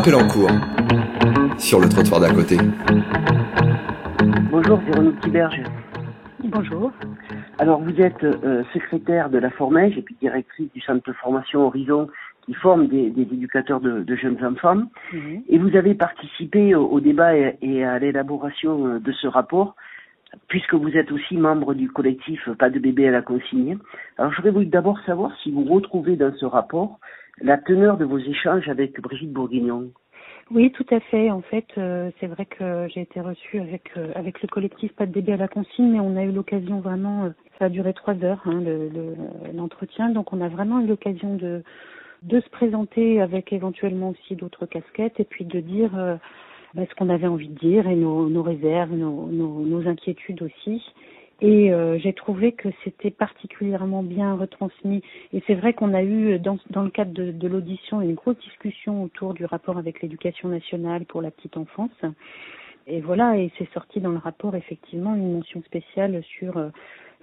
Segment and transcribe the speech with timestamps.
[0.00, 0.48] Appel en cours
[1.58, 2.56] sur le trottoir d'à côté.
[4.50, 5.62] Bonjour, Véronique Tiberge.
[6.42, 6.90] Bonjour.
[7.58, 11.66] Alors, vous êtes euh, secrétaire de la Formège et puis directrice du centre de formation
[11.66, 12.08] Horizon
[12.46, 14.84] qui forme des, des éducateurs de, de, jeunes enfants.
[15.12, 15.42] Mhm.
[15.50, 19.76] Et vous avez participé au, au débat et, et à l'élaboration euh, de ce rapport
[20.48, 23.76] puisque vous êtes aussi membre du collectif Pas de bébé à la consigne.
[24.16, 27.00] Alors, j'aurais voulu d'abord savoir si vous retrouvez dans ce rapport
[27.40, 29.90] la teneur de vos échanges avec Brigitte Bourguignon.
[30.50, 31.30] Oui, tout à fait.
[31.30, 35.06] En fait, euh, c'est vrai que j'ai été reçue avec euh, avec le collectif Pas
[35.06, 37.92] de bébé à la consigne, mais on a eu l'occasion vraiment, euh, ça a duré
[37.94, 38.60] trois heures hein,
[39.54, 41.62] l'entretien, le, donc on a vraiment eu l'occasion de
[42.22, 45.90] de se présenter avec éventuellement aussi d'autres casquettes et puis de dire
[46.74, 50.82] bah, ce qu'on avait envie de dire et nos, nos réserves, nos, nos inquiétudes aussi.
[51.42, 55.02] Et euh, j'ai trouvé que c'était particulièrement bien retransmis.
[55.32, 58.38] Et c'est vrai qu'on a eu, dans, dans le cadre de, de l'audition, une grosse
[58.38, 61.90] discussion autour du rapport avec l'éducation nationale pour la petite enfance.
[62.86, 66.70] Et voilà, et c'est sorti dans le rapport effectivement une mention spéciale sur euh, euh,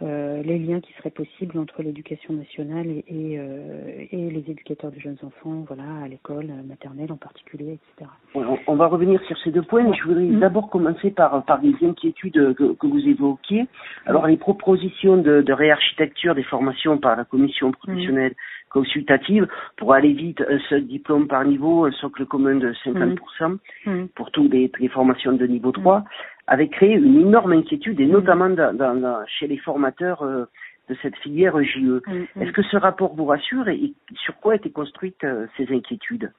[0.01, 4.99] les liens qui seraient possibles entre l'éducation nationale et, et, euh, et, les éducateurs de
[4.99, 8.11] jeunes enfants, voilà, à l'école maternelle en particulier, etc.
[8.35, 10.39] On, on, va revenir sur ces deux points, mais je voudrais mmh.
[10.39, 13.65] d'abord commencer par, par des inquiétudes que, que vous évoquiez.
[14.05, 18.69] Alors, les propositions de, de, réarchitecture des formations par la commission professionnelle mmh.
[18.69, 24.05] consultative pour aller vite, un seul diplôme par niveau, un socle commun de 50% mmh.
[24.15, 26.03] pour toutes les, les, formations de niveau 3
[26.47, 30.45] avait créé une énorme inquiétude, et notamment dans, dans, chez les formateurs euh,
[30.89, 31.79] de cette filière JE.
[31.79, 32.41] Mm -hmm.
[32.41, 36.31] Est-ce que ce rapport vous rassure et, et sur quoi étaient construites euh, ces inquiétudes?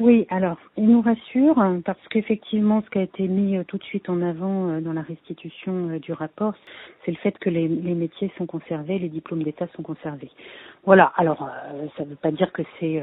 [0.00, 3.84] Oui, alors, il nous rassure parce qu'effectivement, ce qui a été mis euh, tout de
[3.84, 6.54] suite en avant euh, dans la restitution euh, du rapport,
[7.04, 10.30] c'est le fait que les, les, métiers sont conservés, les diplômes d'État sont conservés.
[10.86, 11.50] Voilà, alors,
[11.98, 13.02] ça ne veut pas dire que c'est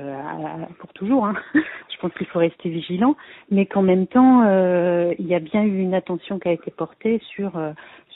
[0.80, 1.36] pour toujours, hein.
[1.54, 3.16] je pense qu'il faut rester vigilant,
[3.52, 7.22] mais qu'en même temps, il y a bien eu une attention qui a été portée
[7.36, 7.52] sur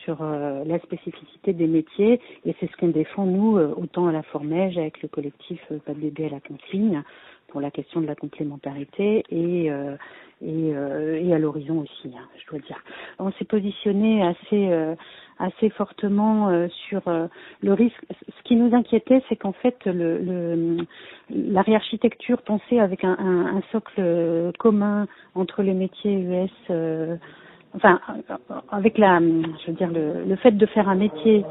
[0.03, 4.79] sur la spécificité des métiers et c'est ce qu'on défend nous autant à la Formège
[4.79, 7.03] avec le collectif Pas de bébé à la consigne
[7.51, 9.95] pour la question de la complémentarité et euh,
[10.43, 12.79] et, euh, et, à l'horizon aussi, hein, je dois dire.
[13.19, 14.95] On s'est positionné assez euh,
[15.37, 17.27] assez fortement euh, sur euh,
[17.61, 18.03] le risque.
[18.09, 20.77] Ce qui nous inquiétait, c'est qu'en fait, le, le,
[21.29, 27.15] la réarchitecture pensée avec un, un, un, socle commun entre les métiers US, euh,
[27.75, 27.99] enfin,
[28.71, 31.43] avec la, je veux dire, le, le fait de faire un métier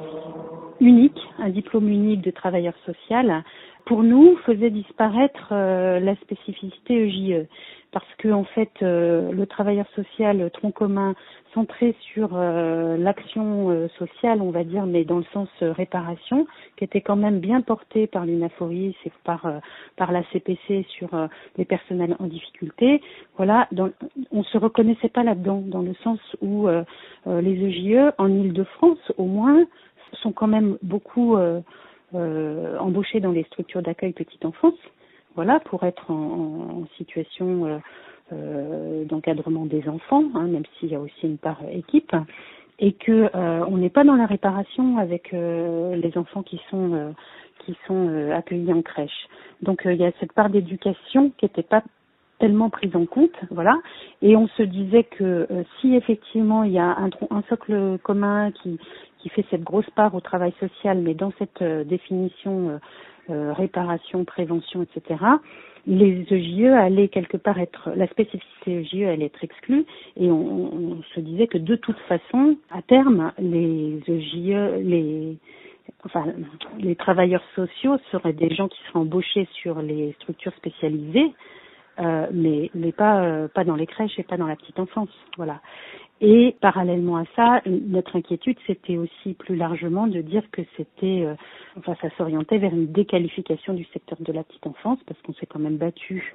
[0.80, 3.44] unique, un diplôme unique de travailleur social,
[3.86, 7.46] pour nous, faisait disparaître euh, la spécificité EJE.
[7.92, 11.14] Parce que en fait, euh, le travailleur social tronc commun
[11.54, 16.46] centré sur euh, l'action sociale, on va dire, mais dans le sens réparation,
[16.76, 19.44] qui était quand même bien porté par l'UNAFORIS et par
[19.96, 21.08] par la CPC sur
[21.56, 23.02] les personnels en difficulté.
[23.36, 23.90] Voilà, dans,
[24.30, 26.68] on se reconnaissait pas là-dedans, dans le sens où
[27.26, 29.66] les EJE en Île-de-France, au moins,
[30.22, 31.60] sont quand même beaucoup euh,
[32.14, 34.78] embauchés dans les structures d'accueil petite enfance,
[35.34, 37.78] voilà, pour être en, en situation euh,
[38.32, 42.14] euh, d'encadrement des enfants, hein, même s'il y a aussi une part équipe,
[42.78, 46.94] et que euh, on n'est pas dans la réparation avec euh, les enfants qui sont
[46.94, 47.10] euh,
[47.64, 49.28] qui sont accueillis en crèche.
[49.60, 51.82] Donc il y a cette part d'éducation qui n'était pas
[52.40, 53.76] tellement prise en compte, voilà.
[54.22, 55.46] Et on se disait que
[55.80, 60.52] si effectivement il y a un, socle commun qui fait cette grosse part au travail
[60.58, 62.78] social, mais dans cette euh, définition euh,
[63.30, 65.22] euh, réparation, prévention, etc.,
[65.86, 69.86] les EJE allaient quelque part être, la spécificité EJE allait être exclue,
[70.16, 75.38] et on, on se disait que de toute façon, à terme, les EJE, les
[76.04, 76.26] enfin,
[76.78, 81.32] les travailleurs sociaux seraient des gens qui seraient embauchés sur les structures spécialisées,
[82.00, 85.10] euh, mais mais pas euh, pas dans les crèches et pas dans la petite enfance,
[85.36, 85.60] voilà.
[86.22, 91.34] Et parallèlement à ça, notre inquiétude, c'était aussi plus largement de dire que c'était, euh,
[91.78, 95.46] enfin, ça s'orientait vers une déqualification du secteur de la petite enfance, parce qu'on s'est
[95.46, 96.34] quand même battu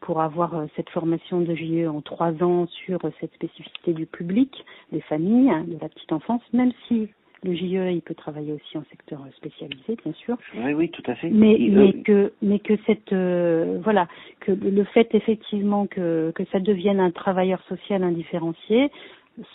[0.00, 4.06] pour avoir euh, cette formation de JE en trois ans sur euh, cette spécificité du
[4.06, 7.08] public, des familles, hein, de la petite enfance, même si
[7.46, 10.36] le JE, il peut travailler aussi en secteur spécialisé, bien sûr.
[10.56, 11.30] Oui, oui, tout à fait.
[11.30, 14.08] Mais, mais que, mais que cette, euh, voilà,
[14.40, 18.90] que le fait effectivement que que ça devienne un travailleur social indifférencié,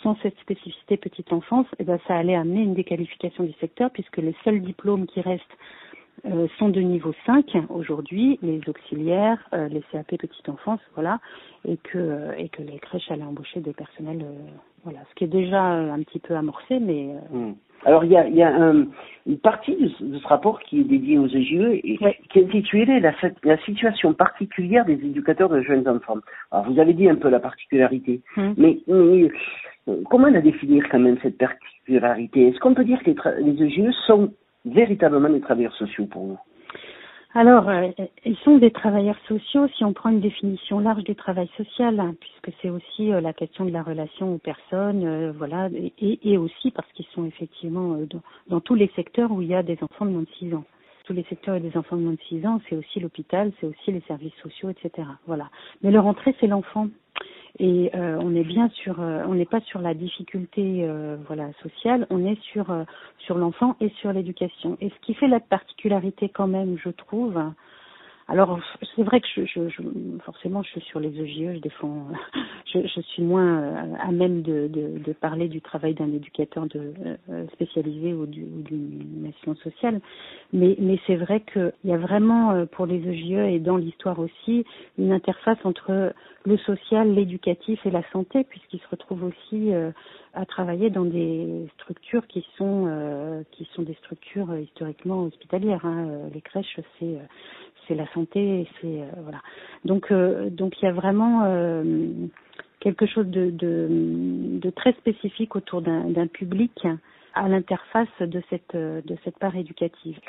[0.04, 4.18] sans cette spécificité petite enfance, eh ben, ça allait amener une déqualification du secteur puisque
[4.18, 5.58] les seuls diplômes qui restent
[6.26, 11.20] euh, sont de niveau 5 aujourd'hui, les auxiliaires, euh, les CAP petite enfance, voilà,
[11.68, 14.52] et que euh, et que les crèches allaient embaucher des personnels, euh,
[14.84, 17.16] voilà, ce qui est déjà un petit peu amorcé, mais.
[17.32, 17.54] Mmh.
[17.86, 18.86] Alors il y a, y a un,
[19.28, 21.98] une partie de ce, rapport qui est dédié aux EGE et
[22.30, 23.14] qui est intitulé la,
[23.44, 26.18] la, situation particulière des éducateurs de jeunes enfants.
[26.52, 28.54] Alors vous avez dit un peu la particularité, hum.
[28.58, 29.30] mais, euh,
[30.10, 32.48] comment la définir quand même cette particularité?
[32.48, 34.32] Est-ce qu'on peut dire que les, les EGE sont
[34.66, 36.40] véritablement des travailleurs sociaux pour vous?
[37.34, 37.88] Alors, euh,
[38.26, 42.14] ils sont des travailleurs sociaux si on prend une définition large du travail social, hein,
[42.20, 46.38] puisque c'est aussi euh, la question de la relation aux personnes, euh, voilà, et, et,
[46.38, 49.78] aussi parce qu'ils sont effectivement dans, dans, tous les secteurs où il y a des
[49.82, 50.66] enfants de moins de 6 ans.
[51.06, 53.68] Tous les secteurs a des enfants de moins de 6 ans, c'est aussi l'hôpital, c'est
[53.68, 55.08] aussi les services sociaux, etc.
[55.26, 55.50] Voilà.
[55.84, 56.90] Mais leur entrée, c'est l'enfant
[57.60, 61.50] et euh, on est bien sur euh, on n'est pas sur la difficulté euh, voilà
[61.62, 62.08] sociale.
[62.10, 62.74] On est sur
[63.20, 64.78] sur l'enfant et sur l'éducation.
[64.82, 67.38] Et ce qui fait la particularité quand même je trouve
[68.32, 68.60] alors
[68.96, 69.82] c'est vrai que je, je, je,
[70.24, 72.08] forcément je suis sur les EGE, je défends,
[72.74, 76.66] je, je suis moins euh, à même de, de, de parler du travail d'un éducateur
[76.68, 76.94] de,
[77.30, 80.00] euh, spécialisé ou d'une nation sociale,
[80.54, 84.18] mais, mais c'est vrai qu'il y a vraiment euh, pour les EGE et dans l'histoire
[84.20, 84.66] aussi
[84.98, 86.14] une interface entre
[86.46, 89.72] le social, l'éducatif et la santé, puisqu'ils se retrouvent aussi
[90.34, 95.86] à travailler dans des structures qui sont qui sont des structures historiquement hospitalières.
[95.86, 96.30] Hein.
[96.34, 97.18] Les crèches, c'est
[97.88, 99.42] c'est la santé, c'est euh, voilà.
[99.86, 102.10] Donc euh, donc il y a vraiment euh,
[102.80, 103.88] quelque chose de, de,
[104.60, 106.88] de, très spécifique autour d'un public
[107.34, 110.20] à l'interface de cette de cette part éducative.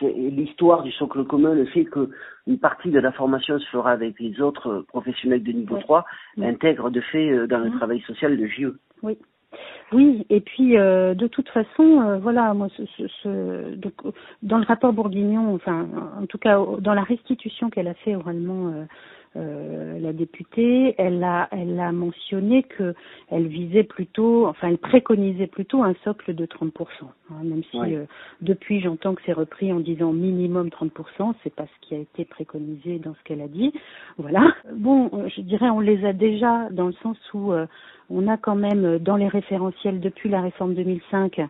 [0.00, 4.18] C'est l'histoire du socle commun, le fait qu'une partie de la formation se fera avec
[4.18, 6.04] les autres professionnels de niveau 3,
[6.40, 7.76] intègre de fait dans le mmh.
[7.76, 8.74] travail social de JE.
[9.02, 9.16] Oui,
[9.92, 13.94] oui, et puis euh, de toute façon, euh, voilà, moi, ce, ce, ce, donc,
[14.42, 15.86] dans le rapport Bourguignon, enfin,
[16.20, 18.86] en tout cas, dans la restitution qu'elle a fait oralement
[19.36, 22.94] euh, euh, la députée, elle a, elle a mentionné que
[23.30, 26.70] elle visait plutôt, enfin, elle préconisait plutôt un socle de 30%.
[27.30, 28.04] Hein, même si euh,
[28.42, 32.24] depuis j'entends que c'est repris en disant minimum 30%, c'est pas ce qui a été
[32.24, 33.72] préconisé dans ce qu'elle a dit.
[34.18, 34.54] Voilà.
[34.72, 37.66] Bon, je dirais on les a déjà dans le sens où euh,
[38.10, 41.40] on a quand même dans les référentiels depuis la réforme 2005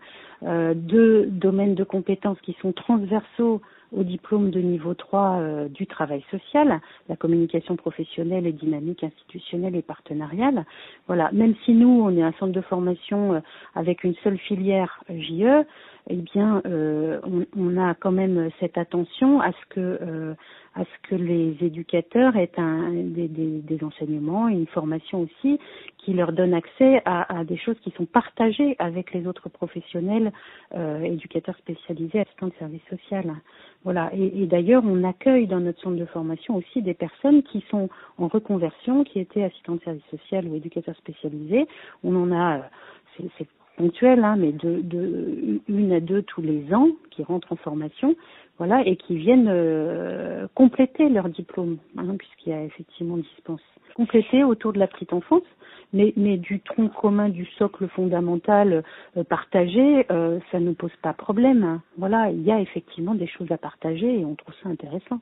[0.75, 6.25] deux domaines de compétences qui sont transversaux au diplôme de niveau 3 euh, du travail
[6.31, 10.65] social, la communication professionnelle et dynamique institutionnelle et partenariale.
[11.07, 13.41] Voilà, même si nous, on est un centre de formation euh,
[13.75, 15.65] avec une seule filière JE,
[16.09, 20.35] eh bien, euh, on, on, a quand même cette attention à ce que
[20.77, 25.59] à ce que les éducateurs aient un, des, des, des, enseignements, une formation aussi
[25.99, 30.33] qui leur donne accès à, à, des choses qui sont partagées avec les autres professionnels,
[30.75, 33.35] euh, éducateurs spécialisés, assistants de service social.
[33.85, 34.11] Voilà.
[34.15, 37.89] Et, et d'ailleurs, on accueille dans notre centre de formation aussi des personnes qui sont
[38.19, 41.67] en reconversion, qui étaient assistants de service social ou éducateurs spécialisés.
[42.03, 42.63] On en a,
[43.17, 47.57] c'est ponctuel, hein, mais de, de, une à deux tous les ans qui rentrent en
[47.57, 48.15] formation,
[48.59, 53.63] voilà, et qui viennent euh, compléter leur diplôme, hein, puisqu'il y a effectivement dispense.
[53.95, 55.43] Compléter autour de la petite enfance,
[55.93, 58.83] mais, mais du tronc commun, du socle fondamental
[59.17, 61.63] euh, partagé, euh, ça ne pose pas problème.
[61.65, 61.83] Hein.
[61.99, 65.21] Voilà, il y a effectivement des choses à partager et on trouve ça intéressant.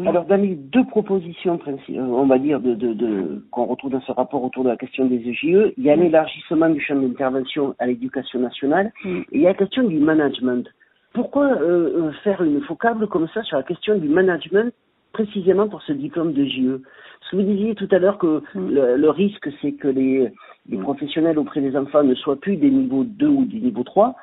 [0.00, 4.00] Alors, dans les deux propositions, euh, on va dire, de, de, de qu'on retrouve dans
[4.00, 7.74] ce rapport autour de la question des EGE, il y a l'élargissement du champ d'intervention
[7.78, 10.66] à l'éducation nationale et il y a la question du management.
[11.12, 14.74] Pourquoi euh, euh, faire une focable comme ça sur la question du management
[15.12, 16.82] précisément pour ce diplôme de JE
[17.20, 20.32] Parce que vous disiez tout à l'heure que le, risque, c'est que les,
[20.68, 24.16] les professionnels auprès des enfants ne soient plus des niveaux 2 ou des niveaux 3.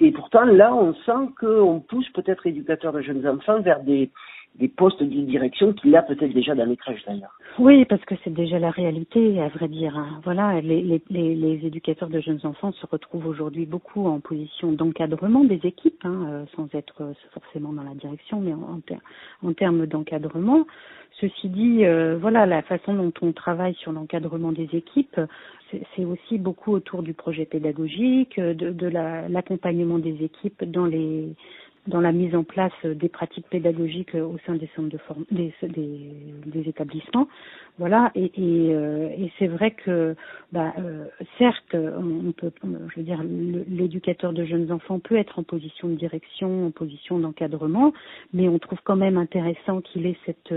[0.00, 4.10] Et pourtant, là, on sent qu'on pousse peut-être éducateurs de jeunes enfants vers des,
[4.56, 7.38] des postes de direction qu'il a peut-être déjà dans les crèches d'ailleurs.
[7.58, 9.96] Oui, parce que c'est déjà la réalité, à vrai dire.
[9.96, 10.20] Hein.
[10.24, 15.60] Voilà, les, les, éducateurs de jeunes enfants se retrouvent aujourd'hui beaucoup en position d'encadrement des
[15.64, 18.80] équipes, hein, euh, sans être euh, forcément dans la direction, mais en,
[19.42, 20.66] en, termes d'encadrement.
[21.20, 25.20] Ceci dit, euh, voilà, la façon dont on travaille sur l'encadrement des équipes,
[25.96, 31.28] c'est aussi beaucoup autour du projet pédagogique, de, de l'accompagnement des équipes dans les
[31.88, 35.52] dans la mise en place des pratiques pédagogiques au sein des centres de forme, des,
[35.62, 36.10] des,
[36.46, 37.28] des, établissements.
[37.78, 40.14] Voilà, et, et, euh, et c'est vrai que,
[40.52, 41.06] bah, euh,
[41.38, 45.94] certes, on peut, je veux dire, l'éducateur de jeunes enfants peut être en position de
[45.94, 47.92] direction, en position d'encadrement,
[48.32, 50.52] mais on trouve quand même intéressant qu'il ait cette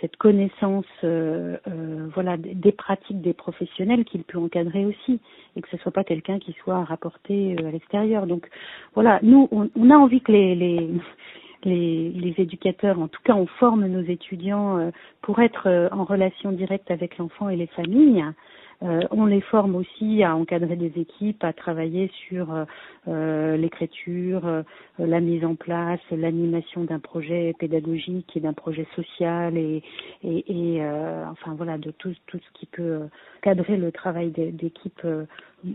[0.00, 5.20] cette connaissance euh, euh, voilà des pratiques des professionnels qu'il peut encadrer aussi
[5.56, 8.26] et que ce soit pas quelqu'un qui soit rapporté euh, à l'extérieur.
[8.26, 8.48] Donc
[8.94, 10.90] voilà nous on, on, a envie que les, les
[11.64, 16.92] les, les éducateurs, en tout cas on forme nos étudiants pour être en relation directe
[16.92, 18.32] avec l'enfant et les familles, Euh,
[18.82, 22.48] on les forme aussi à encadrer des équipes, à travailler sur
[23.08, 24.42] euh, l'écriture,
[24.98, 29.82] la mise en place, l'animation d'un projet pédagogique et d'un projet social et,
[30.22, 30.80] et,
[31.30, 33.00] enfin voilà de tout, tout ce qui peut
[33.42, 35.06] cadrer le travail d'équipes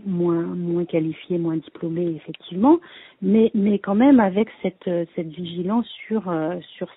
[0.06, 2.80] moins moins qualifiées, moins diplômées effectivement,
[3.20, 6.32] mais mais quand même avec cette cette vigilance sur
[6.76, 6.88] sur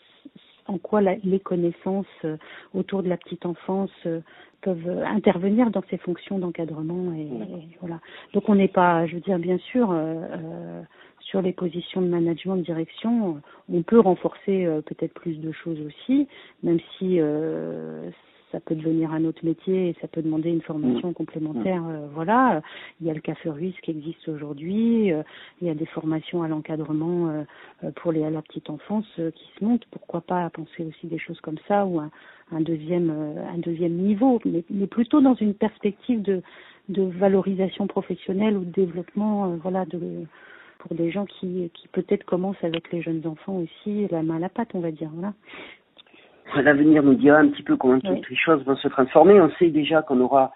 [0.68, 2.38] en quoi les connaissances euh,
[2.74, 4.22] autour de la petite enfance euh,
[4.62, 7.30] peuvent intervenir dans ces fonctions d'encadrement et,
[7.82, 8.00] voilà.
[8.34, 10.82] Donc on n'est pas, je veux dire bien sûr, euh,
[11.20, 13.42] sur les positions de management, de direction,
[13.72, 16.28] on peut renforcer peut-être plus de choses aussi,
[16.64, 17.20] même si
[18.52, 21.14] ça peut devenir un autre métier et ça peut demander une formation mm.
[21.14, 21.82] complémentaire.
[21.82, 21.90] Mm.
[21.90, 22.62] Euh, voilà,
[23.02, 25.24] il y a le café russe qui existe aujourd'hui, euh,
[25.62, 29.50] il y a des formations à l'encadrement euh, pour les à la petite enfance qui
[29.60, 29.86] se montent.
[29.92, 32.10] Pourquoi pas penser aussi des choses comme ça ou un,
[32.52, 36.42] un deuxième un deuxième niveau, mais, mais, plutôt dans une perspective de
[36.90, 40.26] de valorisation professionnelle ou de développement, voilà, de
[40.80, 44.40] pour des gens qui, qui peut-être commencent avec les jeunes enfants aussi, la main à
[44.40, 45.10] la pâte, on va dire.
[45.14, 45.34] Voilà.
[46.56, 49.42] L'avenir nous dira un petit peu comment toutes les choses vont se transformer.
[49.42, 50.54] On sait déjà qu'on aura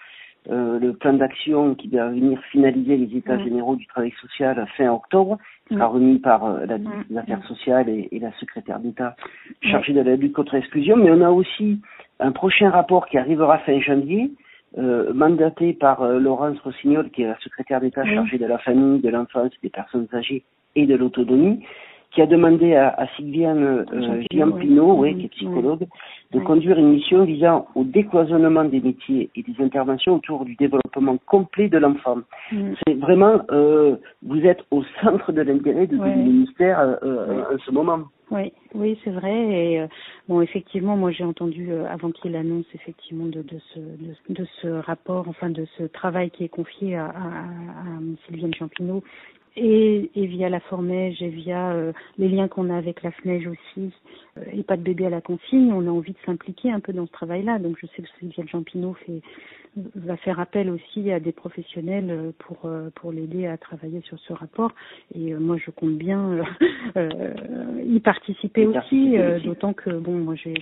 [0.50, 4.90] euh, le plan d'action qui va venir finaliser les états généraux du travail social fin
[4.90, 9.16] octobre, qui sera remis par euh, la des affaires sociales et, la secrétaire d'État
[9.62, 10.96] chargée de la lutte contre l'exclusion.
[10.96, 11.82] Mais on a aussi
[12.20, 14.32] un prochain rapport qui arrivera fin janvier,
[14.78, 19.10] euh, mandaté par Laurence Rossignol, qui est la secrétaire d'État chargée de la famille, de
[19.10, 20.44] l'enfance, des personnes âgées
[20.76, 21.64] et de l'autonomie,
[22.12, 25.16] qui a demandé à, à Sylviane euh, Giampino, oui.
[25.16, 25.86] qui est psychologue,
[26.32, 31.18] de conduire une mission visant au décloisonnement des métiers et des interventions autour du développement
[31.28, 32.18] complet de l'enfant.
[32.52, 32.72] Mm.
[32.88, 37.60] C'est vraiment, euh, vous êtes au centre de l'intérêt de, du ministère euh, euh, en
[37.60, 38.00] ce moment.
[38.32, 39.34] Oui, oui, c'est vrai.
[39.34, 39.88] Et euh,
[40.28, 44.48] bon, effectivement, moi j'ai entendu euh, avant qu'il annonce effectivement de, de, ce de, de,
[44.62, 49.04] ce rapport, enfin de ce travail qui est confié à, à, à Sylviane Champineau
[49.56, 53.48] et, et via la Formège et via euh, les liens qu'on a avec la FNEJ
[53.48, 53.92] aussi,
[54.38, 56.94] euh, et pas de bébé à la consigne, on a envie de s'impliquer un peu
[56.94, 57.60] dans ce travail-là.
[57.60, 58.64] Donc je sais que Sylvia Jean
[58.96, 59.22] fait
[59.96, 64.34] va faire appel aussi à des professionnels euh, pour pour l'aider à travailler sur ce
[64.34, 64.72] rapport.
[65.16, 66.44] Et moi je compte bien
[67.86, 70.54] y participer aussi, d'autant que bon moi j'ai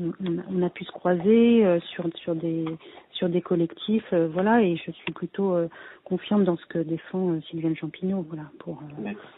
[0.00, 2.64] on, a pu se croiser euh, sur sur des
[3.12, 5.68] sur des collectifs, euh, voilà, et je suis plutôt euh,
[6.04, 8.82] confiante dans ce que défend Sylviane Champignon, voilà, pour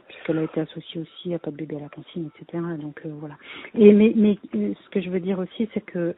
[0.09, 2.63] puisqu'elle a été associée aussi à Pas de bébé à la consigne, etc.
[2.81, 3.37] Donc voilà.
[3.75, 6.15] Et mais mais ce que je veux dire aussi, c'est que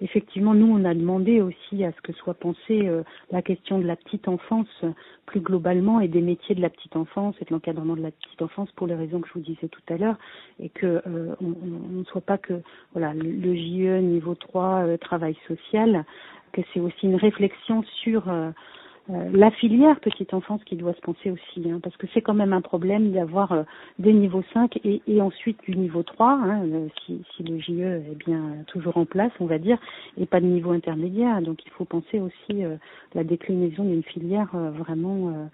[0.00, 2.88] effectivement, nous on a demandé aussi à ce que soit pensée
[3.30, 4.84] la question de la petite enfance
[5.26, 8.42] plus globalement et des métiers de la petite enfance et de l'encadrement de la petite
[8.42, 10.16] enfance pour les raisons que je vous disais tout à l'heure,
[10.60, 11.02] et que
[11.40, 12.62] on ne soit pas que
[12.92, 16.04] voilà le, le niveau 3 euh, travail social,
[16.52, 18.50] que c'est aussi une réflexion sur euh,
[19.10, 22.34] euh, la filière petite enfance qui doit se penser aussi, hein, parce que c'est quand
[22.34, 23.64] même un problème d'avoir
[23.98, 26.62] des niveaux 5 et, ensuite du niveau 3, hein,
[27.04, 29.78] si, si, le JE est bien toujours en place, on va dire,
[30.18, 31.42] et pas de niveau intermédiaire.
[31.42, 32.62] Donc il faut penser aussi
[33.14, 35.48] la déclinaison d'une filière vraiment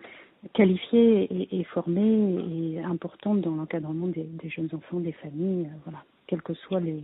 [0.53, 6.05] qualifiée et, et, formée et importante dans l'encadrement des, des, jeunes enfants, des familles, voilà,
[6.27, 7.03] quels que soient les,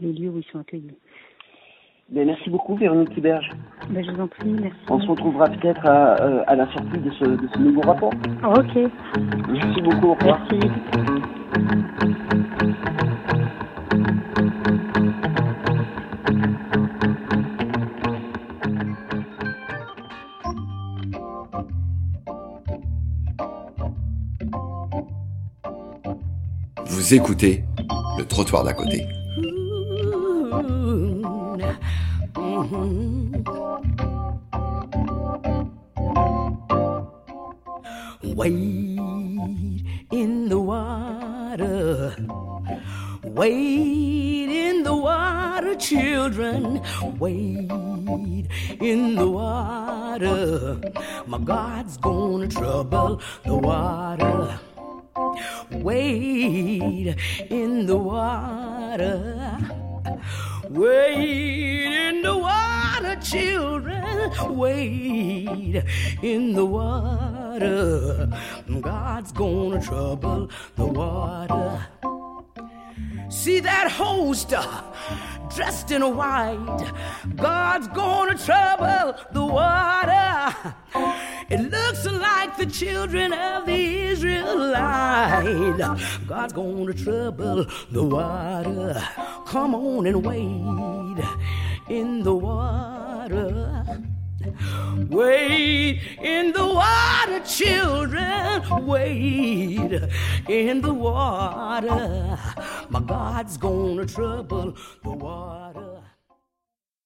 [0.00, 0.96] les lieux où ils sont accueillis.
[2.08, 3.50] Ben, merci beaucoup Véronique Tiberge.
[3.90, 4.78] Ben, je vous en prie, merci.
[4.88, 8.12] On se retrouvera peut-être à, euh, à, la sortie de ce, de ce nouveau rapport.
[8.44, 8.90] Ok.
[9.50, 10.40] Merci beaucoup, au revoir.
[10.52, 10.70] Merci.
[26.84, 27.64] Vous écoutez
[28.18, 29.02] le trottoir d'à côté.
[32.68, 32.82] Uh-huh.
[38.24, 42.16] Wade in the water.
[43.22, 46.82] Wade in the water, children.
[47.20, 48.48] Wade
[48.80, 50.80] in the water.
[51.28, 54.58] My God's gonna trouble the water.
[55.70, 57.16] Wade
[57.48, 59.56] in the water.
[60.68, 62.45] Wade in the water,
[63.22, 64.32] children.
[64.56, 65.84] Wade
[66.22, 68.28] in the water.
[68.80, 71.86] God's gonna trouble the water.
[73.28, 74.82] See that host uh,
[75.54, 76.92] dressed in white.
[77.34, 80.74] God's gonna trouble the water.
[81.48, 85.78] It looks like the children of the Israelite.
[86.26, 89.02] God's gonna trouble the water.
[89.46, 91.24] Come on and wade
[91.88, 92.34] in the
[93.28, 94.00] water.
[96.22, 98.86] In the water, children.
[98.86, 100.08] Wade
[100.48, 102.38] in the water.
[102.88, 105.95] My God's gonna trouble the water.